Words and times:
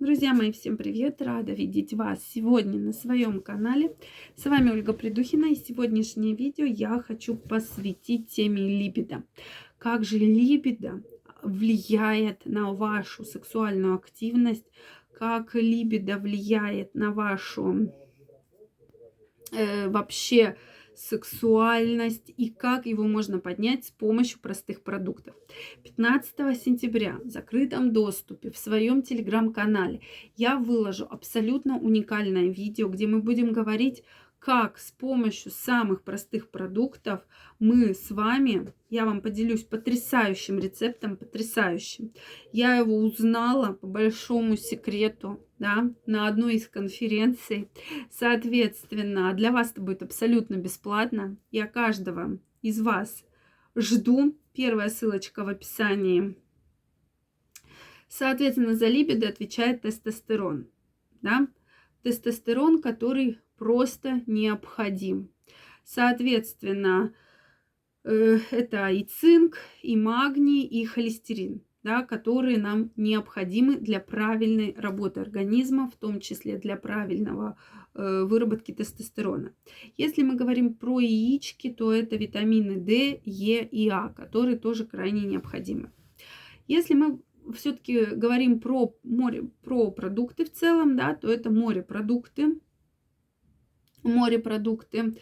Друзья 0.00 0.32
мои, 0.32 0.50
всем 0.50 0.78
привет! 0.78 1.20
Рада 1.20 1.52
видеть 1.52 1.92
вас 1.92 2.24
сегодня 2.24 2.78
на 2.78 2.94
своем 2.94 3.42
канале. 3.42 3.94
С 4.34 4.46
вами 4.46 4.70
Ольга 4.70 4.94
Придухина 4.94 5.52
и 5.52 5.54
сегодняшнее 5.54 6.34
видео 6.34 6.64
я 6.64 7.02
хочу 7.02 7.36
посвятить 7.36 8.30
теме 8.30 8.62
либидо. 8.62 9.24
Как 9.76 10.04
же 10.04 10.16
либидо 10.16 11.02
влияет 11.42 12.46
на 12.46 12.72
вашу 12.72 13.24
сексуальную 13.24 13.94
активность, 13.94 14.64
как 15.12 15.54
либидо 15.54 16.16
влияет 16.16 16.94
на 16.94 17.10
вашу 17.10 17.92
э, 19.52 19.90
вообще 19.90 20.56
сексуальность 21.00 22.32
и 22.36 22.50
как 22.50 22.86
его 22.86 23.04
можно 23.04 23.38
поднять 23.38 23.86
с 23.86 23.90
помощью 23.90 24.38
простых 24.40 24.82
продуктов. 24.82 25.34
15 25.82 26.62
сентября 26.62 27.18
в 27.24 27.30
закрытом 27.30 27.92
доступе 27.92 28.50
в 28.50 28.58
своем 28.58 29.02
телеграм-канале 29.02 30.00
я 30.36 30.56
выложу 30.56 31.06
абсолютно 31.10 31.78
уникальное 31.78 32.48
видео, 32.48 32.88
где 32.88 33.06
мы 33.06 33.20
будем 33.20 33.52
говорить 33.52 34.02
как 34.40 34.78
с 34.78 34.90
помощью 34.90 35.52
самых 35.52 36.02
простых 36.02 36.50
продуктов 36.50 37.20
мы 37.58 37.94
с 37.94 38.10
вами, 38.10 38.72
я 38.88 39.04
вам 39.04 39.20
поделюсь 39.20 39.64
потрясающим 39.64 40.58
рецептом, 40.58 41.18
потрясающим. 41.18 42.12
Я 42.50 42.76
его 42.76 42.96
узнала 42.96 43.74
по 43.74 43.86
большому 43.86 44.56
секрету, 44.56 45.46
да, 45.60 45.92
на 46.06 46.26
одной 46.26 46.54
из 46.54 46.66
конференций. 46.66 47.68
Соответственно, 48.10 49.32
для 49.34 49.52
вас 49.52 49.70
это 49.70 49.82
будет 49.82 50.02
абсолютно 50.02 50.56
бесплатно. 50.56 51.36
Я 51.50 51.66
каждого 51.66 52.40
из 52.62 52.80
вас 52.80 53.24
жду. 53.76 54.36
Первая 54.54 54.88
ссылочка 54.88 55.44
в 55.44 55.48
описании. 55.48 56.34
Соответственно, 58.08 58.74
за 58.74 58.88
либидо 58.88 59.28
отвечает 59.28 59.82
тестостерон. 59.82 60.66
Да? 61.22 61.46
Тестостерон, 62.02 62.80
который 62.80 63.38
просто 63.56 64.22
необходим. 64.26 65.30
Соответственно, 65.84 67.14
э, 68.04 68.38
это 68.50 68.88
и 68.88 69.04
цинк, 69.04 69.58
и 69.82 69.94
магний, 69.94 70.66
и 70.66 70.84
холестерин, 70.86 71.62
да, 71.82 72.02
которые 72.02 72.58
нам 72.58 72.90
необходимы 72.96 73.76
для 73.76 74.00
правильной 74.00 74.74
работы 74.76 75.20
организма, 75.20 75.88
в 75.88 75.96
том 75.96 76.20
числе 76.20 76.58
для 76.58 76.76
правильного 76.76 77.56
э, 77.94 78.24
выработки 78.24 78.72
тестостерона. 78.72 79.54
Если 79.96 80.22
мы 80.22 80.34
говорим 80.34 80.74
про 80.74 81.00
яички, 81.00 81.70
то 81.70 81.92
это 81.92 82.16
витамины 82.16 82.76
D, 82.76 83.20
Е 83.24 83.64
и 83.64 83.88
А, 83.88 84.10
которые 84.10 84.58
тоже 84.58 84.86
крайне 84.86 85.22
необходимы. 85.22 85.90
Если 86.68 86.94
мы 86.94 87.20
все-таки 87.54 88.04
говорим 88.04 88.60
про 88.60 88.94
море, 89.02 89.50
про 89.62 89.90
продукты 89.90 90.44
в 90.44 90.52
целом, 90.52 90.96
да, 90.96 91.14
то 91.14 91.28
это 91.28 91.50
морепродукты, 91.50 92.60
морепродукты, 94.02 95.16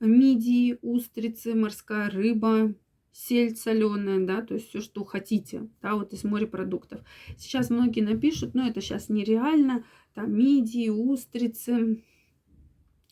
мидии, 0.00 0.78
устрицы, 0.82 1.54
морская 1.54 2.10
рыба, 2.10 2.74
сельдь 3.12 3.58
соленая, 3.58 4.24
да, 4.26 4.42
то 4.42 4.54
есть 4.54 4.68
все, 4.68 4.80
что 4.80 5.04
хотите, 5.04 5.68
да, 5.82 5.94
вот 5.94 6.12
из 6.12 6.24
морепродуктов. 6.24 7.00
Сейчас 7.36 7.70
многие 7.70 8.00
напишут, 8.00 8.54
но 8.54 8.66
это 8.66 8.80
сейчас 8.80 9.08
нереально, 9.08 9.84
там 10.14 10.32
мидии, 10.32 10.88
устрицы, 10.88 12.02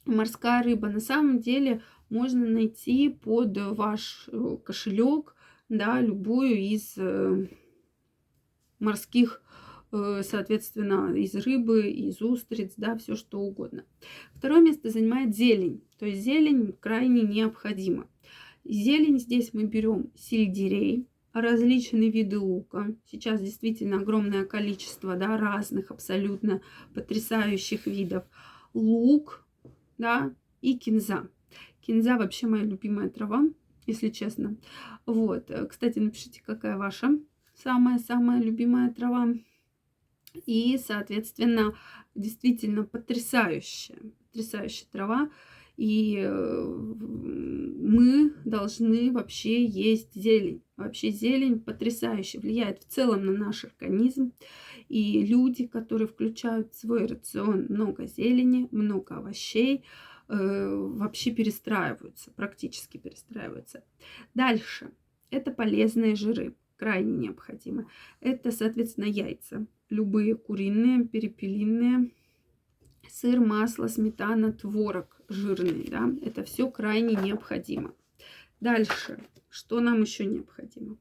морская 0.05 0.63
рыба. 0.63 0.89
На 0.89 1.01
самом 1.01 1.41
деле 1.41 1.83
можно 2.09 2.47
найти 2.47 3.09
под 3.09 3.57
ваш 3.57 4.29
э, 4.33 4.57
кошелек, 4.65 5.35
да, 5.69 6.01
любую 6.01 6.57
из 6.59 6.95
э, 6.97 7.49
морских 8.79 9.43
Э, 9.93 10.23
соответственно, 10.23 11.15
из 11.15 11.35
рыбы, 11.35 11.89
из 11.89 12.21
устриц, 12.21 12.75
да, 12.77 12.97
все 12.97 13.15
что 13.15 13.41
угодно. 13.41 13.85
Второе 14.35 14.61
место 14.61 14.91
занимает 14.91 15.35
зелень. 15.35 15.83
То 15.99 16.07
есть 16.07 16.23
зелень 16.23 16.73
крайне 16.81 17.23
необходима. 17.23 18.09
Зелень 18.69 19.21
здесь 19.21 19.55
мы 19.55 19.65
берем 19.65 20.11
сельдерей, 20.17 21.07
различные 21.33 22.11
виды 22.11 22.39
лука. 22.39 22.95
Сейчас 23.11 23.41
действительно 23.41 23.99
огромное 23.99 24.45
количество 24.45 25.17
да, 25.17 25.37
разных 25.37 25.91
абсолютно 25.91 26.61
потрясающих 26.93 27.87
видов. 27.87 28.25
Лук 28.75 29.47
да, 29.99 30.35
и 30.63 30.77
кинза. 30.77 31.29
Кинза 31.81 32.17
вообще 32.17 32.49
моя 32.49 32.65
любимая 32.65 33.09
трава, 33.09 33.45
если 33.87 34.09
честно. 34.09 34.57
Вот. 35.05 35.51
Кстати, 35.69 36.01
напишите, 36.01 36.43
какая 36.45 36.77
ваша 36.77 37.21
самая-самая 37.55 38.43
любимая 38.43 38.93
трава. 38.93 39.29
И, 40.45 40.77
соответственно, 40.79 41.75
действительно 42.15 42.83
потрясающая, 42.83 43.99
потрясающая 44.27 44.87
трава. 44.91 45.31
И 45.77 46.19
э, 46.19 46.65
мы 46.65 48.33
должны 48.45 49.13
вообще 49.13 49.65
есть 49.65 50.15
зелень. 50.15 50.63
Вообще 50.77 51.11
зелень 51.11 51.61
потрясающе 51.61 52.39
влияет 52.39 52.83
в 52.83 52.87
целом 52.87 53.27
на 53.27 53.33
наш 53.33 53.65
организм. 53.65 54.33
И 54.89 55.25
люди, 55.25 55.67
которые 55.67 56.09
включают 56.09 56.73
в 56.73 56.79
свой 56.79 57.07
рацион 57.07 57.67
много 57.69 58.07
зелени, 58.07 58.69
много 58.71 59.17
овощей, 59.17 59.85
э, 60.29 60.69
вообще 60.77 61.31
перестраиваются, 61.31 62.31
практически 62.33 62.97
перестраиваются. 62.97 63.85
Дальше. 64.35 64.93
Это 65.31 65.51
полезные 65.51 66.15
жиры 66.15 66.55
крайне 66.77 67.17
необходимо. 67.17 67.89
Это, 68.21 68.51
соответственно, 68.51 69.07
яйца. 69.07 69.67
Любые 69.89 70.35
куриные, 70.35 71.05
перепелиные, 71.05 72.11
сыр, 73.11 73.41
масло, 73.41 73.89
сметана, 73.89 74.53
творог 74.53 75.21
жирный. 75.29 75.89
Да? 75.89 76.11
Это 76.23 76.45
все 76.45 76.71
крайне 76.71 77.15
необходимо. 77.15 77.95
Дальше, 78.61 79.19
что 79.49 79.81
нам 79.81 80.03
еще 80.03 80.25
необходимо? 80.25 80.99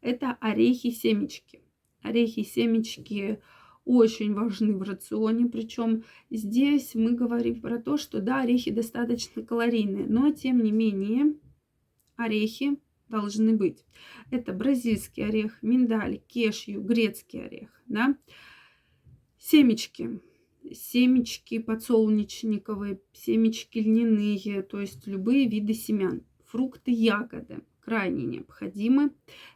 Это 0.00 0.36
орехи, 0.40 0.90
семечки. 0.90 1.62
Орехи, 2.02 2.42
семечки 2.42 3.40
очень 3.84 4.34
важны 4.34 4.76
в 4.76 4.82
рационе. 4.82 5.46
Причем 5.46 6.04
здесь 6.30 6.94
мы 6.94 7.12
говорим 7.12 7.60
про 7.60 7.78
то, 7.78 7.96
что 7.96 8.20
да, 8.20 8.42
орехи 8.42 8.70
достаточно 8.70 9.42
калорийные, 9.42 10.06
но 10.06 10.30
тем 10.30 10.62
не 10.62 10.72
менее 10.72 11.34
орехи 12.16 12.78
должны 13.08 13.56
быть. 13.56 13.84
Это 14.30 14.52
бразильский 14.52 15.26
орех, 15.26 15.62
миндаль, 15.62 16.18
кешью, 16.26 16.82
грецкий 16.82 17.44
орех. 17.44 17.70
Да? 17.86 18.16
Семечки. 19.38 20.20
Семечки 20.72 21.58
подсолнечниковые, 21.58 23.00
семечки 23.12 23.78
льняные, 23.78 24.62
то 24.62 24.80
есть 24.80 25.06
любые 25.06 25.48
виды 25.48 25.74
семян. 25.74 26.22
Фрукты, 26.44 26.90
ягоды 26.90 27.62
крайне 27.84 28.24
необходимы, 28.24 29.10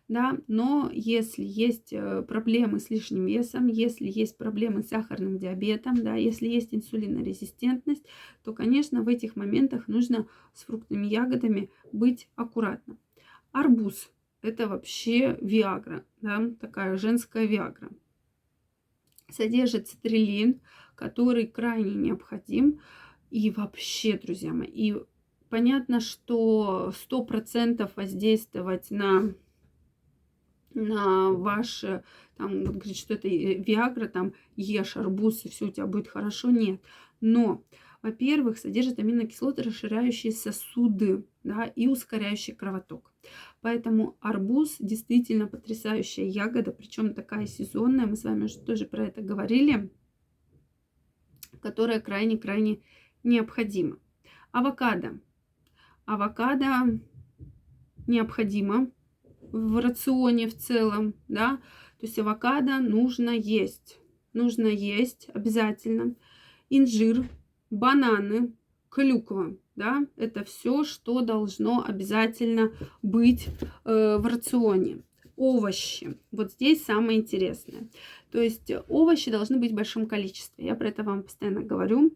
да, 0.07 0.39
но 0.49 0.91
если 0.93 1.43
есть 1.43 1.93
э, 1.93 2.23
проблемы 2.23 2.79
с 2.79 2.91
лишним 2.91 3.27
весом, 3.27 3.69
если 3.69 4.07
есть 4.07 4.37
проблемы 4.37 4.83
с 4.83 4.89
сахарным 4.89 5.39
диабетом, 5.39 6.03
да, 6.03 6.15
если 6.15 6.47
есть 6.47 6.75
инсулинорезистентность, 6.75 8.05
то, 8.45 8.53
конечно, 8.53 9.03
в 9.03 9.09
этих 9.09 9.35
моментах 9.35 9.89
нужно 9.89 10.29
с 10.53 10.65
фруктами, 10.65 11.07
ягодами 11.07 11.71
быть 11.93 12.29
аккуратным. 12.37 12.99
Арбуз– 13.53 14.11
это 14.43 14.69
вообще 14.69 15.39
виагра, 15.41 16.05
да, 16.21 16.51
такая 16.61 16.97
женская 16.99 17.47
виагра. 17.47 17.89
Содержит 19.31 19.89
цитрилин, 19.89 20.61
который 20.95 21.47
крайне 21.47 21.95
необходим. 21.95 22.81
И 23.31 23.51
вообще, 23.51 24.19
друзья 24.19 24.53
мои, 24.53 24.69
и 24.69 24.97
понятно, 25.51 26.01
что 26.01 26.93
100% 27.11 27.91
воздействовать 27.97 28.91
на 28.91 29.35
на 30.75 31.33
ваше, 31.33 32.05
там, 32.37 32.65
говорит, 32.65 32.97
что 32.97 33.15
это 33.15 33.27
Виагра, 33.29 34.07
там, 34.07 34.35
ешь 34.57 34.97
арбуз, 34.97 35.45
и 35.45 35.49
все 35.49 35.67
у 35.67 35.71
тебя 35.71 35.87
будет 35.87 36.09
хорошо. 36.09 36.51
Нет. 36.51 36.81
Но 37.21 37.65
во-первых, 38.03 38.59
содержит 38.59 38.99
аминокислоты, 38.99 39.63
расширяющие 39.63 40.33
сосуды 40.33 41.25
да, 41.43 41.65
и 41.65 41.89
ускоряющие 41.89 42.55
кровоток. 42.55 43.13
Поэтому 43.61 44.17
арбуз 44.21 44.77
действительно 44.79 45.47
потрясающая 45.47 46.25
ягода, 46.25 46.73
причем 46.73 47.15
такая 47.15 47.47
сезонная, 47.47 48.07
мы 48.07 48.17
с 48.17 48.25
вами 48.25 48.45
уже 48.45 48.59
тоже 48.61 48.87
про 48.87 49.07
это 49.07 49.21
говорили, 49.21 49.91
которая 51.61 52.01
крайне-крайне 52.01 52.83
необходима. 53.25 53.99
Авокадо. 54.53 55.21
Авокадо 56.07 57.01
необходимо 58.07 58.91
в 59.41 59.81
рационе 59.81 60.49
в 60.49 60.57
целом, 60.57 61.15
да, 61.27 61.57
то 61.99 62.07
есть 62.07 62.19
авокадо 62.19 62.79
нужно 62.79 63.31
есть, 63.31 63.99
нужно 64.33 64.67
есть 64.67 65.29
обязательно. 65.35 66.15
Инжир 66.71 67.29
бананы, 67.71 68.53
клюква, 68.89 69.55
да, 69.77 70.07
это 70.17 70.45
все, 70.45 70.85
что 70.85 71.21
должно 71.21 71.85
обязательно 71.87 72.73
быть 73.03 73.49
э, 73.85 74.17
в 74.19 74.27
рационе. 74.27 75.03
Овощи. 75.37 76.19
Вот 76.33 76.51
здесь 76.53 76.85
самое 76.85 77.21
интересное. 77.21 77.89
То 78.33 78.41
есть 78.43 78.73
овощи 78.89 79.31
должны 79.31 79.59
быть 79.59 79.71
в 79.71 79.77
большом 79.77 80.07
количестве. 80.07 80.67
Я 80.67 80.75
про 80.75 80.89
это 80.89 81.05
вам 81.05 81.23
постоянно 81.23 81.61
говорю. 81.61 82.13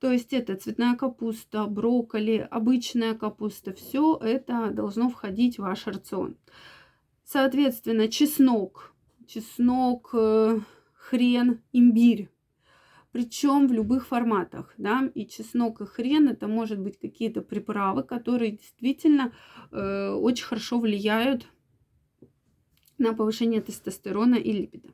То 0.00 0.12
есть 0.12 0.34
это 0.34 0.56
цветная 0.56 0.96
капуста, 0.96 1.64
брокколи, 1.66 2.46
обычная 2.50 3.14
капуста. 3.14 3.72
Все 3.72 4.18
это 4.20 4.70
должно 4.70 5.08
входить 5.08 5.56
в 5.56 5.62
ваш 5.62 5.86
рацион. 5.86 6.36
Соответственно, 7.24 8.08
чеснок, 8.08 8.92
чеснок, 9.26 10.10
э, 10.12 10.58
хрен, 10.92 11.62
имбирь. 11.72 12.28
Причем 13.12 13.68
в 13.68 13.72
любых 13.72 14.06
форматах, 14.06 14.72
да, 14.78 15.10
и 15.14 15.26
чеснок, 15.26 15.82
и 15.82 15.86
хрен, 15.86 16.28
это 16.28 16.48
может 16.48 16.78
быть 16.80 16.98
какие-то 16.98 17.42
приправы, 17.42 18.02
которые 18.02 18.52
действительно 18.52 19.32
э, 19.70 20.10
очень 20.10 20.46
хорошо 20.46 20.80
влияют 20.80 21.46
на 22.96 23.12
повышение 23.12 23.60
тестостерона 23.60 24.36
и 24.36 24.52
липида. 24.52 24.88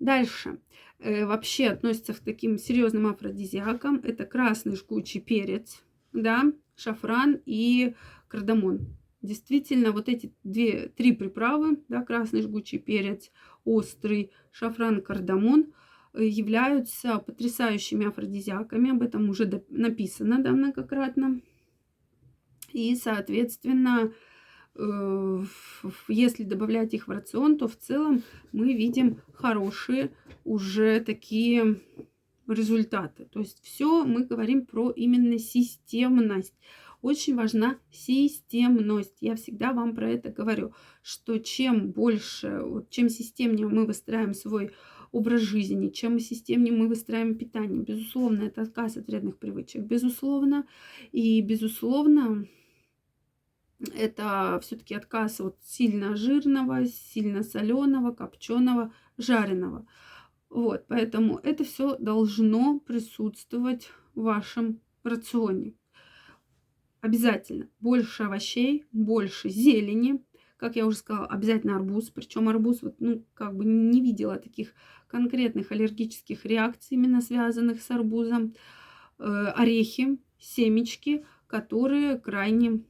Дальше. 0.00 0.58
Э, 0.98 1.24
вообще 1.24 1.68
относится 1.68 2.14
к 2.14 2.18
таким 2.18 2.58
серьезным 2.58 3.06
афродизиакам. 3.06 4.00
Это 4.02 4.26
красный 4.26 4.74
жгучий 4.74 5.20
перец, 5.20 5.84
да, 6.12 6.52
шафран 6.74 7.40
и 7.46 7.94
кардамон. 8.28 8.88
Действительно, 9.22 9.92
вот 9.92 10.08
эти 10.08 10.32
две, 10.44 10.88
три 10.88 11.12
приправы, 11.12 11.82
да, 11.88 12.02
красный 12.02 12.42
жгучий 12.42 12.78
перец, 12.78 13.30
острый, 13.64 14.32
шафран, 14.50 15.00
кардамон, 15.00 15.72
являются 16.18 17.18
потрясающими 17.18 18.06
афродизиаками. 18.06 18.90
Об 18.90 19.02
этом 19.02 19.28
уже 19.28 19.62
написано, 19.68 20.42
да, 20.42 20.52
многократно. 20.52 21.40
И, 22.72 22.94
соответственно, 22.96 24.12
Э, 24.78 25.42
если 26.08 26.44
добавлять 26.44 26.94
их 26.94 27.08
в 27.08 27.10
рацион, 27.10 27.56
то 27.56 27.68
в 27.68 27.76
целом 27.76 28.22
мы 28.52 28.74
видим 28.74 29.20
хорошие 29.32 30.12
уже 30.44 31.00
такие 31.00 31.80
результаты. 32.46 33.26
То 33.26 33.40
есть 33.40 33.62
все 33.62 34.04
мы 34.04 34.24
говорим 34.24 34.66
про 34.66 34.90
именно 34.90 35.38
системность. 35.38 36.54
Очень 37.02 37.36
важна 37.36 37.78
системность. 37.90 39.16
Я 39.20 39.36
всегда 39.36 39.72
вам 39.72 39.94
про 39.94 40.10
это 40.10 40.30
говорю, 40.30 40.72
что 41.02 41.38
чем 41.38 41.90
больше, 41.92 42.62
чем 42.90 43.08
системнее 43.08 43.68
мы 43.68 43.86
выстраиваем 43.86 44.34
свой 44.34 44.72
образ 45.16 45.40
жизни, 45.40 45.88
чем 45.88 46.18
системнее 46.18 46.74
мы 46.74 46.88
выстраиваем 46.88 47.38
питание, 47.38 47.82
безусловно, 47.82 48.42
это 48.42 48.62
отказ 48.62 48.98
от 48.98 49.06
вредных 49.06 49.38
привычек, 49.38 49.82
безусловно, 49.82 50.66
и 51.10 51.40
безусловно, 51.40 52.46
это 53.94 54.58
все-таки 54.62 54.94
отказ 54.94 55.40
от 55.40 55.56
сильно 55.64 56.16
жирного, 56.16 56.84
сильно 56.84 57.42
соленого, 57.42 58.12
копченого, 58.12 58.92
жареного. 59.16 59.86
Вот, 60.50 60.84
поэтому 60.86 61.38
это 61.38 61.64
все 61.64 61.96
должно 61.96 62.78
присутствовать 62.78 63.88
в 64.14 64.22
вашем 64.22 64.80
рационе. 65.02 65.74
Обязательно 67.00 67.70
больше 67.80 68.24
овощей, 68.24 68.84
больше 68.92 69.48
зелени. 69.48 70.22
Как 70.56 70.76
я 70.76 70.86
уже 70.86 70.96
сказала, 70.96 71.26
обязательно 71.26 71.76
арбуз. 71.76 72.10
Причем 72.10 72.48
арбуз, 72.48 72.82
вот, 72.82 72.96
ну, 72.98 73.24
как 73.34 73.56
бы 73.56 73.64
не 73.64 74.00
видела 74.00 74.36
таких 74.36 74.72
конкретных 75.08 75.70
аллергических 75.72 76.44
реакций, 76.44 76.96
именно 76.96 77.20
связанных 77.20 77.82
с 77.82 77.90
арбузом. 77.90 78.54
Э, 79.18 79.52
орехи, 79.54 80.18
семечки, 80.38 81.24
которые 81.46 82.18
крайне 82.18 82.82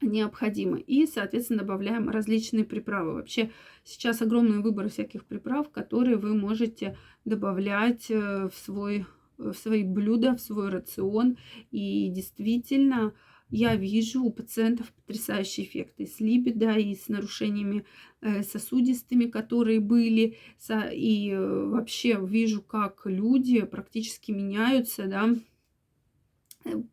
необходимо. 0.00 0.78
И, 0.78 1.06
соответственно, 1.06 1.60
добавляем 1.60 2.08
различные 2.08 2.64
приправы. 2.64 3.14
Вообще 3.14 3.50
сейчас 3.84 4.22
огромный 4.22 4.60
выбор 4.60 4.88
всяких 4.88 5.24
приправ, 5.24 5.70
которые 5.70 6.16
вы 6.16 6.34
можете 6.34 6.96
добавлять 7.24 8.10
э, 8.10 8.48
в, 8.48 8.54
свой, 8.56 9.06
в 9.38 9.54
свои 9.54 9.82
блюда, 9.82 10.34
в 10.36 10.40
свой 10.40 10.70
рацион. 10.70 11.36
И 11.70 12.08
действительно, 12.10 13.14
я 13.50 13.76
вижу 13.76 14.24
у 14.24 14.30
пациентов 14.30 14.92
потрясающий 14.92 15.62
эффект 15.62 15.94
и 15.98 16.06
с 16.06 16.20
либидо, 16.20 16.72
и 16.72 16.94
с 16.94 17.08
нарушениями 17.08 17.84
э, 18.20 18.42
сосудистыми, 18.42 19.26
которые 19.26 19.80
были. 19.80 20.36
И 20.92 21.30
э, 21.30 21.64
вообще 21.66 22.18
вижу, 22.20 22.62
как 22.62 23.02
люди 23.04 23.62
практически 23.64 24.32
меняются, 24.32 25.06
да, 25.06 25.34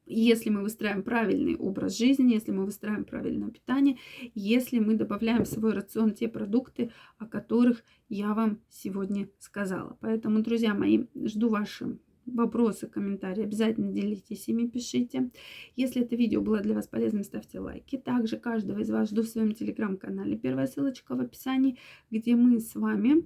если 0.06 0.50
мы 0.50 0.62
выстраиваем 0.62 1.04
правильный 1.04 1.56
образ 1.56 1.98
жизни, 1.98 2.34
если 2.34 2.52
мы 2.52 2.66
выстраиваем 2.66 3.06
правильное 3.06 3.50
питание, 3.50 3.98
если 4.36 4.80
мы 4.80 4.96
добавляем 4.96 5.46
в 5.46 5.48
свой 5.48 5.74
рацион 5.74 6.14
те 6.14 6.28
продукты, 6.28 6.92
о 7.18 7.26
которых 7.26 7.84
я 8.10 8.34
вам 8.34 8.60
сегодня 8.70 9.30
сказала. 9.40 9.98
Поэтому, 10.02 10.42
друзья 10.42 10.74
мои, 10.74 11.06
жду 11.16 11.50
ваши 11.50 11.98
вопросы, 12.26 12.88
комментарии. 12.88 13.44
Обязательно 13.44 13.92
делитесь 13.92 14.48
ими, 14.48 14.68
пишите. 14.68 15.30
Если 15.76 16.02
это 16.02 16.16
видео 16.16 16.42
было 16.42 16.60
для 16.62 16.76
вас 16.76 16.88
полезным, 16.88 17.24
ставьте 17.24 17.60
лайки. 17.60 17.98
Также 17.98 18.38
каждого 18.38 18.80
из 18.80 18.90
вас 18.90 19.10
жду 19.10 19.24
в 19.24 19.28
своем 19.28 19.54
телеграм-канале. 19.54 20.38
Первая 20.38 20.68
ссылочка 20.68 21.16
в 21.16 21.20
описании, 21.20 21.78
где 22.10 22.36
мы 22.36 22.60
с 22.60 22.76
вами 22.76 23.26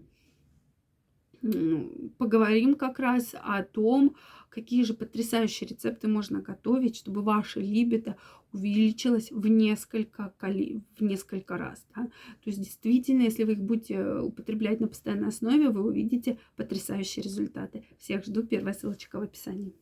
поговорим 2.18 2.75
как 2.75 3.00
раз 3.00 3.36
о 3.42 3.63
том, 3.63 4.15
какие 4.50 4.83
же 4.83 4.94
потрясающие 4.94 5.68
рецепты 5.68 6.07
можно 6.07 6.42
готовить, 6.42 6.95
чтобы 6.95 7.21
ваше 7.21 7.59
либидо 7.59 8.18
увеличилось 8.53 9.31
в 9.31 9.47
несколько, 9.47 10.33
коли, 10.38 10.81
в 10.97 11.03
несколько 11.03 11.57
раз. 11.57 11.86
Да? 11.95 12.03
То 12.06 12.45
есть 12.45 12.59
действительно, 12.59 13.24
если 13.24 13.44
вы 13.44 13.53
их 13.53 13.59
будете 13.62 14.01
употреблять 14.19 14.80
на 14.80 14.88
постоянной 14.88 15.27
основе, 15.27 15.69
вы 15.69 15.83
увидите 15.83 16.39
потрясающие 16.56 17.24
результаты. 17.24 17.83
Всех 17.97 18.24
жду. 18.25 18.44
Первая 18.44 18.74
ссылочка 18.74 19.19
в 19.19 19.24
описании. 19.24 19.74